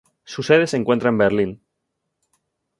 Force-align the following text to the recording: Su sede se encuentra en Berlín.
Su 0.23 0.41
sede 0.41 0.65
se 0.65 0.77
encuentra 0.77 1.09
en 1.11 1.17
Berlín. 1.19 1.63